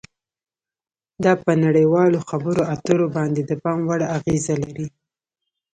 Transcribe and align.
دا 1.23 1.33
په 1.43 1.51
نړیوالو 1.65 2.19
خبرو 2.29 2.63
اترو 2.73 3.07
باندې 3.15 3.41
د 3.45 3.51
پام 3.63 3.79
وړ 3.87 4.01
اغیزه 4.17 4.55
لري 4.63 4.87